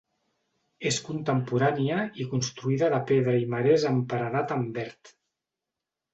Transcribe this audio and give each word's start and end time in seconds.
És 0.91 0.95
contemporània 1.09 1.97
i 2.23 2.27
construïda 2.31 2.91
de 2.95 3.01
pedra 3.13 3.37
i 3.43 3.47
marès 3.53 3.87
amb 3.93 4.09
paredat 4.15 4.57
en 4.59 4.67
verd. 4.81 5.15